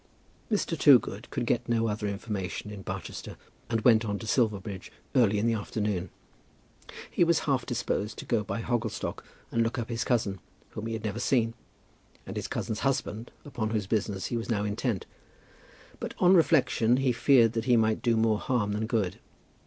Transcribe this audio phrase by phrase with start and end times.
[0.51, 0.75] Mr.
[0.75, 3.37] Toogood could get no other information in Barchester,
[3.69, 6.09] and went on to Silverbridge early in the afternoon.
[7.11, 10.39] He was half disposed to go by Hogglestock and look up his cousin,
[10.71, 11.53] whom he had never seen,
[12.25, 15.05] and his cousin's husband, upon whose business he was now intent;
[15.99, 19.19] but on reflection he feared that he might do more harm than good.